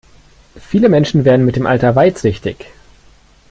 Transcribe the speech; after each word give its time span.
Viele 0.59 0.89
Menschen 0.89 1.25
werden 1.25 1.45
mit 1.45 1.55
dem 1.57 1.67
Alter 1.67 1.95
weitsichtig. 1.95 2.65